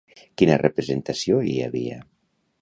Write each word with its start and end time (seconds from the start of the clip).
Quina 0.41 0.55
representació 0.61 1.43
hi 1.51 1.55
havia? 1.67 2.01